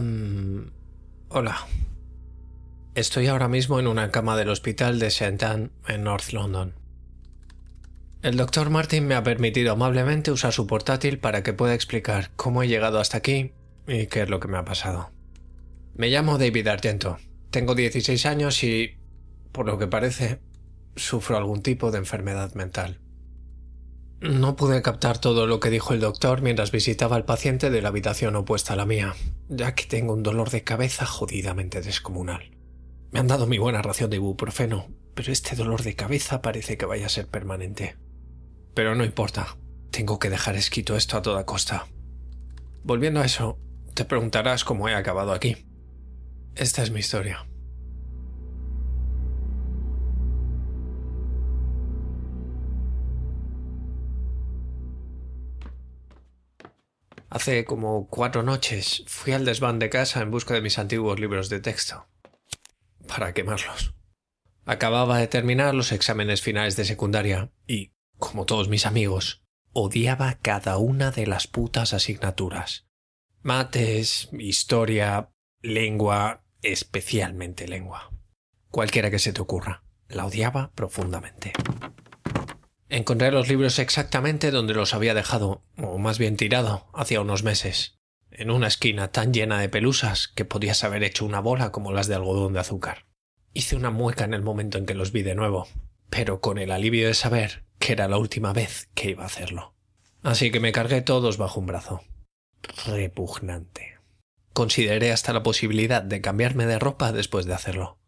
[0.00, 0.70] Mm,
[1.28, 1.66] hola.
[2.94, 5.44] Estoy ahora mismo en una cama del hospital de St.
[5.44, 6.74] Anne, en North London.
[8.22, 12.62] El doctor Martin me ha permitido amablemente usar su portátil para que pueda explicar cómo
[12.62, 13.52] he llegado hasta aquí
[13.86, 15.10] y qué es lo que me ha pasado.
[15.94, 17.18] Me llamo David Argento.
[17.50, 18.96] Tengo 16 años y,
[19.52, 20.40] por lo que parece,
[20.96, 23.00] sufro algún tipo de enfermedad mental.
[24.24, 27.88] No pude captar todo lo que dijo el doctor mientras visitaba al paciente de la
[27.88, 29.14] habitación opuesta a la mía,
[29.50, 32.50] ya que tengo un dolor de cabeza jodidamente descomunal.
[33.10, 36.86] Me han dado mi buena ración de ibuprofeno, pero este dolor de cabeza parece que
[36.86, 37.98] vaya a ser permanente.
[38.72, 39.58] Pero no importa,
[39.90, 41.86] tengo que dejar escrito esto a toda costa.
[42.82, 43.58] Volviendo a eso,
[43.92, 45.66] te preguntarás cómo he acabado aquí.
[46.54, 47.46] Esta es mi historia.
[57.34, 61.48] Hace como cuatro noches fui al desván de casa en busca de mis antiguos libros
[61.48, 62.06] de texto.
[63.08, 63.92] Para quemarlos.
[64.64, 70.78] Acababa de terminar los exámenes finales de secundaria y, como todos mis amigos, odiaba cada
[70.78, 72.86] una de las putas asignaturas.
[73.42, 78.12] Mates, historia, lengua, especialmente lengua.
[78.70, 79.82] Cualquiera que se te ocurra.
[80.08, 81.52] La odiaba profundamente.
[82.88, 87.98] Encontré los libros exactamente donde los había dejado, o más bien tirado, hacía unos meses,
[88.30, 92.08] en una esquina tan llena de pelusas que podías haber hecho una bola como las
[92.08, 93.06] de algodón de azúcar.
[93.54, 95.68] Hice una mueca en el momento en que los vi de nuevo,
[96.10, 99.74] pero con el alivio de saber que era la última vez que iba a hacerlo.
[100.22, 102.02] Así que me cargué todos bajo un brazo.
[102.86, 103.98] Repugnante.
[104.52, 107.98] Consideré hasta la posibilidad de cambiarme de ropa después de hacerlo.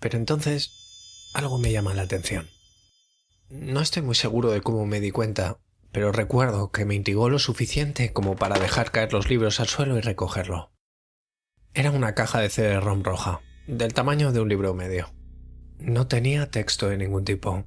[0.00, 2.48] Pero entonces algo me llama la atención.
[3.50, 5.58] No estoy muy seguro de cómo me di cuenta,
[5.90, 9.96] pero recuerdo que me intrigó lo suficiente como para dejar caer los libros al suelo
[9.96, 10.70] y recogerlo.
[11.72, 15.14] Era una caja de CD-ROM roja, del tamaño de un libro medio.
[15.78, 17.64] No tenía texto de ningún tipo.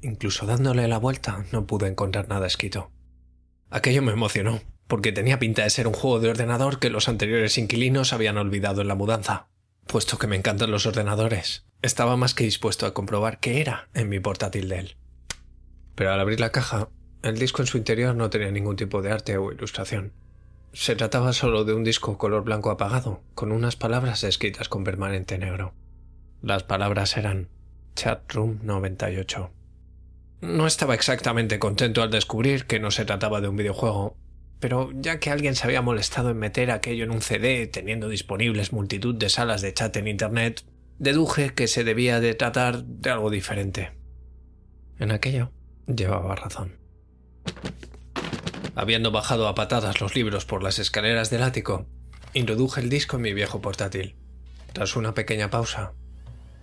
[0.00, 2.90] Incluso dándole la vuelta no pude encontrar nada escrito.
[3.68, 7.58] Aquello me emocionó, porque tenía pinta de ser un juego de ordenador que los anteriores
[7.58, 9.48] inquilinos habían olvidado en la mudanza.
[9.86, 14.08] Puesto que me encantan los ordenadores, estaba más que dispuesto a comprobar qué era en
[14.08, 14.96] mi portátil de él
[15.94, 16.88] pero al abrir la caja,
[17.22, 20.12] el disco en su interior no tenía ningún tipo de arte o ilustración.
[20.72, 25.38] Se trataba solo de un disco color blanco apagado, con unas palabras escritas con permanente
[25.38, 25.74] negro.
[26.40, 27.48] Las palabras eran
[27.94, 29.50] Chatroom 98.
[30.40, 34.16] No estaba exactamente contento al descubrir que no se trataba de un videojuego,
[34.58, 38.72] pero ya que alguien se había molestado en meter aquello en un CD teniendo disponibles
[38.72, 40.64] multitud de salas de chat en Internet,
[40.98, 43.92] deduje que se debía de tratar de algo diferente.
[44.98, 45.52] En aquello
[45.86, 46.78] Llevaba razón.
[48.74, 51.86] Habiendo bajado a patadas los libros por las escaleras del ático,
[52.32, 54.16] introduje el disco en mi viejo portátil.
[54.72, 55.92] Tras una pequeña pausa,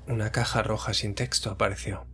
[0.08, 2.08] una caja roja sin texto apareció.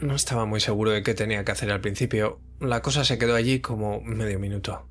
[0.00, 2.40] No estaba muy seguro de qué tenía que hacer al principio.
[2.60, 4.88] La cosa se quedó allí como medio minuto.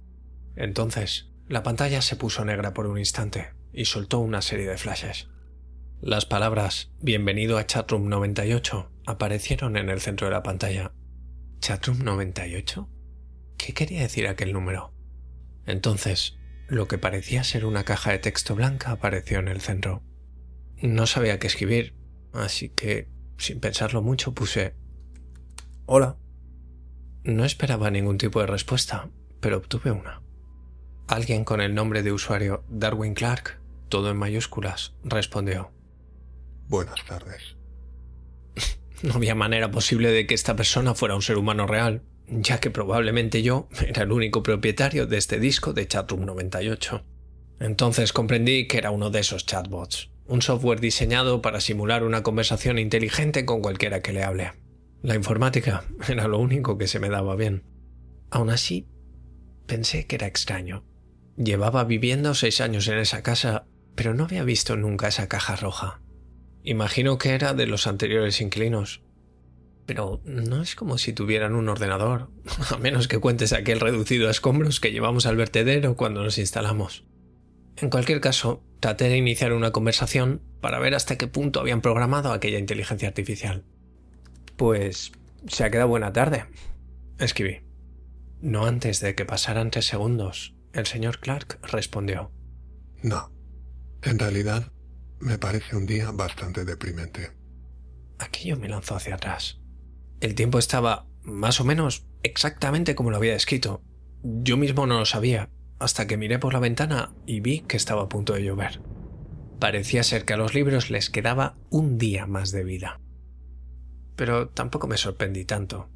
[0.55, 5.29] Entonces, la pantalla se puso negra por un instante y soltó una serie de flashes.
[6.01, 10.91] Las palabras Bienvenido a Chatroom 98 aparecieron en el centro de la pantalla
[11.59, 12.89] ¿Chatroom 98?
[13.57, 14.93] ¿Qué quería decir aquel número?
[15.65, 16.37] Entonces,
[16.67, 20.01] lo que parecía ser una caja de texto blanca apareció en el centro.
[20.81, 21.95] No sabía qué escribir,
[22.33, 24.75] así que, sin pensarlo mucho, puse
[25.85, 26.17] Hola.
[27.23, 29.09] No esperaba ningún tipo de respuesta,
[29.41, 30.21] pero obtuve una.
[31.07, 33.59] Alguien con el nombre de usuario Darwin Clark,
[33.89, 35.71] todo en mayúsculas, respondió.
[36.67, 37.58] Buenas tardes.
[39.01, 42.69] No había manera posible de que esta persona fuera un ser humano real, ya que
[42.69, 47.03] probablemente yo era el único propietario de este disco de Chatroom 98.
[47.59, 52.77] Entonces comprendí que era uno de esos chatbots, un software diseñado para simular una conversación
[52.77, 54.51] inteligente con cualquiera que le hable.
[55.01, 57.63] La informática era lo único que se me daba bien.
[58.31, 58.87] Aún así,
[59.65, 60.83] pensé que era extraño.
[61.37, 63.65] Llevaba viviendo seis años en esa casa,
[63.95, 66.01] pero no había visto nunca esa caja roja.
[66.63, 69.01] Imagino que era de los anteriores inquilinos.
[69.85, 72.29] Pero no es como si tuvieran un ordenador,
[72.71, 77.05] a menos que cuentes aquel reducido a escombros que llevamos al vertedero cuando nos instalamos.
[77.77, 82.31] En cualquier caso, traté de iniciar una conversación para ver hasta qué punto habían programado
[82.33, 83.63] aquella inteligencia artificial.
[84.57, 85.13] Pues
[85.47, 86.45] se ha quedado buena tarde,
[87.17, 87.61] escribí.
[88.41, 92.31] No antes de que pasaran tres segundos, el señor Clark respondió.
[93.01, 93.31] No.
[94.01, 94.71] En realidad,
[95.19, 97.31] me parece un día bastante deprimente.
[98.17, 99.59] Aquello me lanzó hacia atrás.
[100.19, 103.81] El tiempo estaba más o menos exactamente como lo había escrito.
[104.23, 105.49] Yo mismo no lo sabía,
[105.79, 108.81] hasta que miré por la ventana y vi que estaba a punto de llover.
[109.59, 112.99] Parecía ser que a los libros les quedaba un día más de vida.
[114.15, 115.89] Pero tampoco me sorprendí tanto.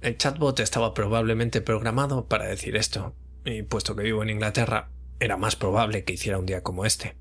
[0.00, 3.14] El chatbot estaba probablemente programado para decir esto,
[3.44, 4.90] y puesto que vivo en Inglaterra,
[5.20, 7.16] era más probable que hiciera un día como este.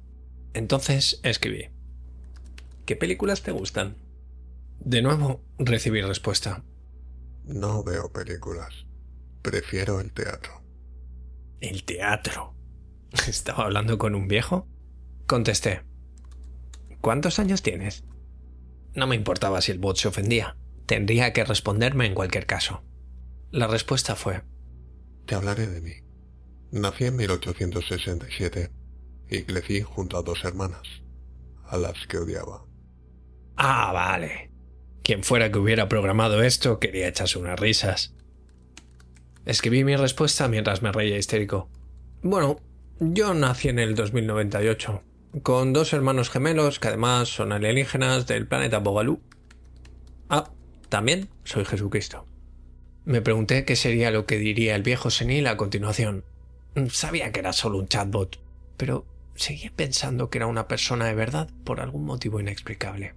[0.54, 1.70] Entonces escribí.
[2.86, 3.96] ¿Qué películas te gustan?
[4.80, 6.64] De nuevo recibí respuesta.
[7.46, 8.86] No veo películas.
[9.42, 10.62] Prefiero el teatro.
[11.62, 12.54] ¿El teatro?
[13.28, 14.68] ¿Estaba hablando con un viejo?
[15.28, 15.84] Contesté.
[17.02, 18.04] ¿Cuántos años tienes?
[18.94, 20.58] No me importaba si el bot se ofendía.
[20.86, 22.84] Tendría que responderme en cualquier caso.
[23.52, 24.44] La respuesta fue...
[25.26, 25.94] Te hablaré de mí.
[26.72, 28.83] Nací en 1867
[29.30, 31.04] y crecí junto a dos hermanas,
[31.66, 32.66] a las que odiaba.
[33.56, 34.52] Ah, vale.
[35.04, 38.14] Quien fuera que hubiera programado esto quería echarse unas risas.
[39.46, 41.70] Escribí mi respuesta mientras me reía histérico.
[42.22, 42.60] Bueno,
[43.00, 45.04] yo nací en el 2098,
[45.42, 49.22] con dos hermanos gemelos que además son alienígenas del planeta Bogalú.
[50.30, 50.52] Ah,
[50.88, 52.26] también soy Jesucristo.
[53.04, 56.24] Me pregunté qué sería lo que diría el viejo senil a continuación.
[56.90, 58.40] Sabía que era solo un chatbot,
[58.78, 63.14] pero seguía pensando que era una persona de verdad por algún motivo inexplicable.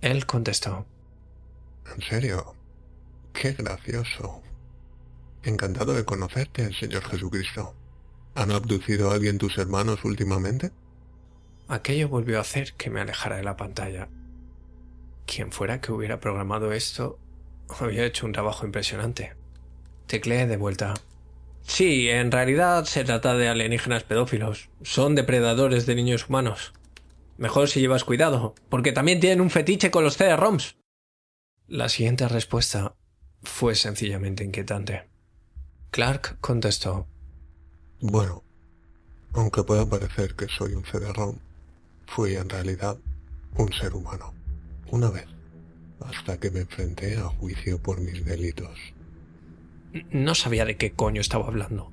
[0.00, 0.86] Él contestó.
[1.94, 2.54] ¿En serio?
[3.32, 4.42] Qué gracioso.
[5.42, 7.74] Encantado de conocerte, Señor Jesucristo.
[8.34, 10.70] ¿Han abducido a alguien tus hermanos últimamente?
[11.68, 14.08] Aquello volvió a hacer que me alejara de la pantalla.
[15.26, 17.18] Quien fuera que hubiera programado esto
[17.78, 19.34] había hecho un trabajo impresionante.
[20.06, 20.94] Tecleé de vuelta.
[21.62, 24.68] Sí, en realidad se trata de alienígenas pedófilos.
[24.82, 26.72] Son depredadores de niños humanos.
[27.38, 30.76] Mejor si llevas cuidado, porque también tienen un fetiche con los CD-ROMs.
[31.68, 32.94] La siguiente respuesta
[33.42, 35.08] fue sencillamente inquietante.
[35.90, 37.06] Clark contestó.
[38.00, 38.42] Bueno,
[39.32, 41.36] aunque pueda parecer que soy un CD-ROM,
[42.06, 42.98] fui en realidad
[43.56, 44.34] un ser humano.
[44.90, 45.26] Una vez,
[46.00, 48.78] hasta que me enfrenté a juicio por mis delitos.
[50.10, 51.90] No sabía de qué coño estaba hablando,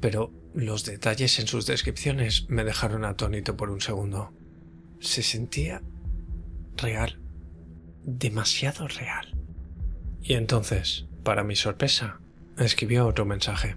[0.00, 4.32] pero los detalles en sus descripciones me dejaron atónito por un segundo.
[5.00, 5.82] Se sentía
[6.76, 7.18] real,
[8.04, 9.34] demasiado real.
[10.22, 12.20] Y entonces, para mi sorpresa,
[12.58, 13.76] escribió otro mensaje.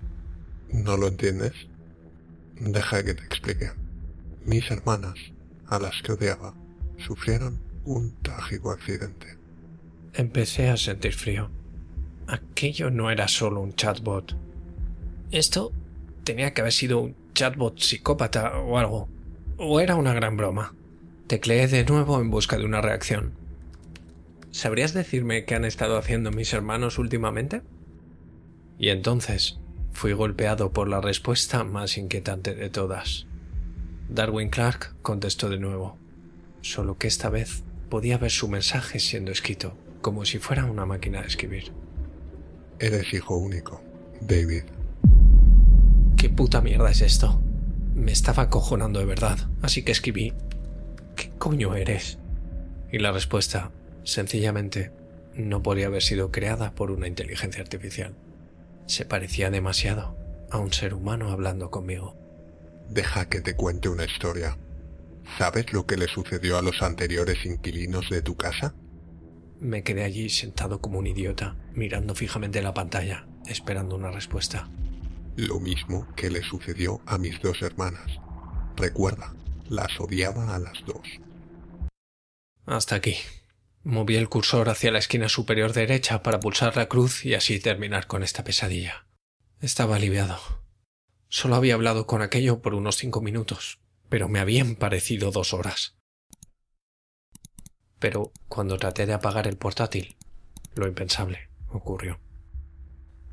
[0.72, 1.54] ¿No lo entiendes?
[2.60, 3.72] Deja que te explique.
[4.46, 5.16] Mis hermanas,
[5.68, 6.54] a las que odiaba,
[6.98, 9.38] sufrieron un trágico accidente.
[10.14, 11.50] Empecé a sentir frío.
[12.28, 14.36] Aquello no era solo un chatbot.
[15.32, 15.72] Esto
[16.24, 19.08] tenía que haber sido un chatbot psicópata o algo.
[19.58, 20.74] O era una gran broma.
[21.28, 23.34] Tecleé de nuevo en busca de una reacción.
[24.52, 27.62] ¿Sabrías decirme qué han estado haciendo mis hermanos últimamente?
[28.80, 29.60] Y entonces
[29.92, 33.28] fui golpeado por la respuesta más inquietante de todas.
[34.10, 35.98] Darwin Clark contestó de nuevo,
[36.62, 41.22] solo que esta vez podía ver su mensaje siendo escrito, como si fuera una máquina
[41.22, 41.72] de escribir.
[42.80, 43.82] Eres hijo único,
[44.20, 44.64] David.
[46.18, 47.40] ¿Qué puta mierda es esto?
[47.94, 50.34] Me estaba acojonando de verdad, así que escribí,
[51.16, 52.20] ¿qué coño eres?
[52.92, 53.72] Y la respuesta,
[54.04, 54.92] sencillamente,
[55.36, 58.14] no podría haber sido creada por una inteligencia artificial.
[58.88, 60.18] Se parecía demasiado
[60.52, 62.16] a un ser humano hablando conmigo.
[62.90, 64.58] Deja que te cuente una historia.
[65.38, 68.76] ¿Sabes lo que le sucedió a los anteriores inquilinos de tu casa?
[69.60, 74.70] Me quedé allí sentado como un idiota, mirando fijamente la pantalla, esperando una respuesta.
[75.36, 78.20] Lo mismo que le sucedió a mis dos hermanas.
[78.76, 79.34] Recuerda,
[79.70, 81.08] las odiaba a las dos.
[82.66, 83.16] Hasta aquí.
[83.84, 88.08] Moví el cursor hacia la esquina superior derecha para pulsar la cruz y así terminar
[88.08, 89.06] con esta pesadilla.
[89.62, 90.40] Estaba aliviado.
[91.30, 95.98] Solo había hablado con aquello por unos cinco minutos, pero me habían parecido dos horas.
[98.06, 100.16] Pero cuando traté de apagar el portátil,
[100.76, 102.20] lo impensable ocurrió.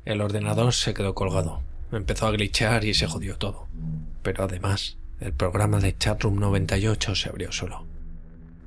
[0.03, 1.61] El ordenador se quedó colgado,
[1.91, 3.67] empezó a glitchear y se jodió todo.
[4.23, 7.85] Pero además, el programa de Chatroom 98 se abrió solo.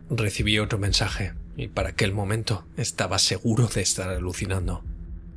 [0.09, 4.85] Recibí otro mensaje y para aquel momento estaba seguro de estar alucinando.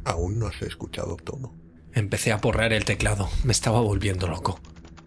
[0.06, 1.52] Aún no has escuchado todo.
[1.96, 3.28] Empecé a porrear el teclado.
[3.44, 4.60] Me estaba volviendo loco.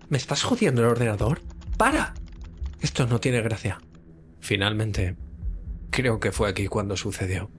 [0.08, 1.40] ¿Me estás jodiendo el ordenador?
[1.76, 2.14] ¡Para!
[2.80, 3.80] Esto no tiene gracia.
[4.40, 5.14] Finalmente,
[5.92, 7.50] creo que fue aquí cuando sucedió.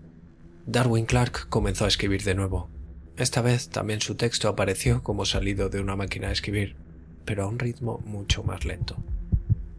[0.66, 2.68] Darwin Clark comenzó a escribir de nuevo.
[3.16, 6.76] Esta vez también su texto apareció como salido de una máquina de escribir,
[7.26, 8.98] pero a un ritmo mucho más lento.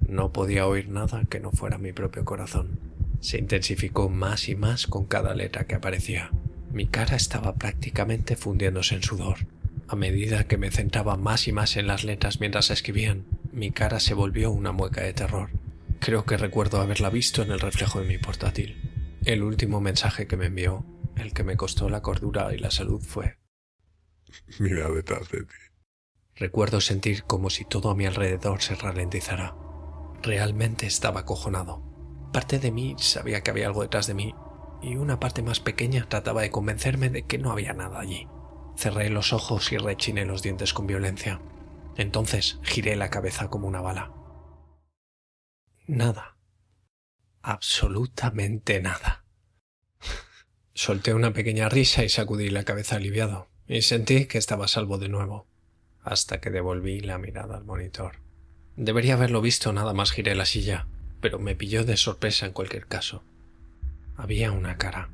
[0.09, 2.79] No podía oír nada que no fuera mi propio corazón.
[3.19, 6.31] Se intensificó más y más con cada letra que aparecía.
[6.73, 9.49] Mi cara estaba prácticamente fundiéndose en sudor.
[9.89, 13.99] A medida que me centraba más y más en las letras mientras escribían, mi cara
[13.99, 15.51] se volvió una mueca de terror.
[16.01, 19.19] Creo que recuerdo haberla visto en el reflejo de mi portátil.
[19.25, 20.85] El último mensaje que me envió,
[21.17, 23.39] el que me costó la cordura y la salud, fue
[24.59, 25.55] Mira detrás de ti.
[26.37, 29.55] Recuerdo sentir como si todo a mi alrededor se ralentizara.
[30.23, 31.83] Realmente estaba acojonado.
[32.33, 34.35] Parte de mí sabía que había algo detrás de mí
[34.83, 38.29] y una parte más pequeña trataba de convencerme de que no había nada allí.
[38.77, 41.41] Cerré los ojos y rechiné los dientes con violencia.
[41.97, 44.11] Entonces giré la cabeza como una bala.
[45.87, 46.39] Nada.
[47.43, 49.25] Absolutamente nada.
[50.73, 55.11] Solté una pequeña risa y sacudí la cabeza aliviado, y sentí que estaba salvo de
[55.11, 55.47] nuevo,
[56.03, 58.17] hasta que devolví la mirada al monitor.
[58.77, 60.87] Debería haberlo visto nada más giré la silla,
[61.21, 63.23] pero me pilló de sorpresa en cualquier caso.
[64.17, 65.11] Había una cara.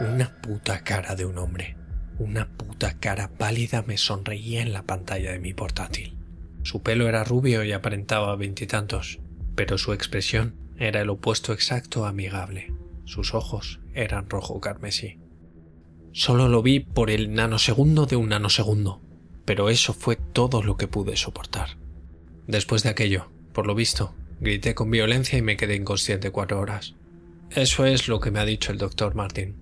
[0.00, 1.76] Una puta cara de un hombre.
[2.18, 6.18] Una puta cara pálida me sonreía en la pantalla de mi portátil.
[6.64, 9.20] Su pelo era rubio y aparentaba veintitantos,
[9.60, 12.72] pero su expresión era el opuesto exacto amigable.
[13.04, 15.18] Sus ojos eran rojo carmesí.
[16.12, 19.02] Solo lo vi por el nanosegundo de un nanosegundo,
[19.44, 21.76] pero eso fue todo lo que pude soportar.
[22.46, 26.94] Después de aquello, por lo visto, grité con violencia y me quedé inconsciente cuatro horas.
[27.50, 29.56] Eso es lo que me ha dicho el doctor Martin.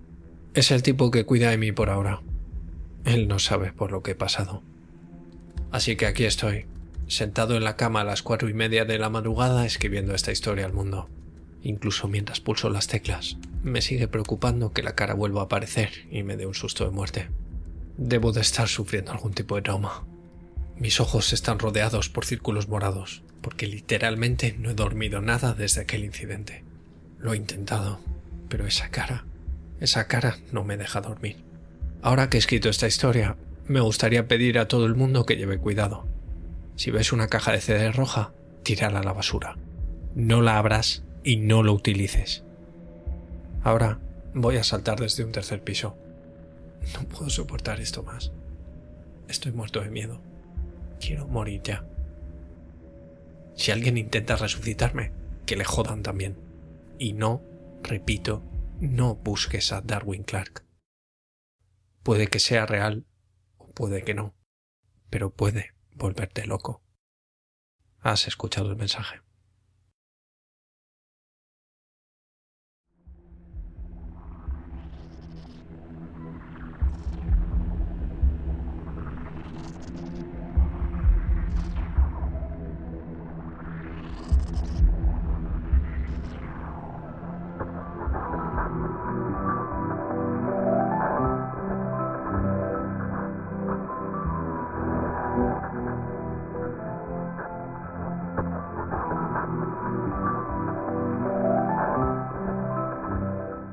[0.55, 2.23] Es el tipo que cuida de mí por ahora.
[3.05, 4.63] Él no sabe por lo que he pasado.
[5.73, 6.67] Así que aquí estoy,
[7.09, 10.67] sentado en la cama a las cuatro y media de la madrugada escribiendo esta historia
[10.67, 11.09] al mundo.
[11.63, 16.23] Incluso mientras pulso las teclas, me sigue preocupando que la cara vuelva a aparecer y
[16.23, 17.29] me dé un susto de muerte.
[17.97, 20.05] Debo de estar sufriendo algún tipo de trauma.
[20.77, 26.05] Mis ojos están rodeados por círculos morados, porque literalmente no he dormido nada desde aquel
[26.05, 26.63] incidente.
[27.19, 27.99] Lo he intentado,
[28.49, 29.25] pero esa cara,
[29.81, 31.39] esa cara no me deja dormir.
[32.03, 33.37] Ahora que he escrito esta historia,
[33.67, 36.07] me gustaría pedir a todo el mundo que lleve cuidado.
[36.79, 38.33] Si ves una caja de CD roja,
[38.63, 39.57] tírala a la basura.
[40.15, 42.45] No la abras y no lo utilices.
[43.65, 43.99] Ahora
[44.33, 45.99] voy a saltar desde un tercer piso.
[46.95, 48.31] No puedo soportar esto más.
[49.27, 50.21] Estoy muerto de miedo.
[51.01, 51.85] Quiero morir ya.
[53.57, 55.11] Si alguien intenta resucitarme,
[55.47, 56.37] que le jodan también.
[56.97, 57.43] Y no,
[57.83, 58.45] repito,
[58.79, 60.65] no busques a Darwin Clark.
[62.05, 63.05] Puede que sea real
[63.57, 64.37] o puede que no,
[65.11, 66.83] pero puede volverte loco.
[68.01, 69.21] Has escuchado el mensaje.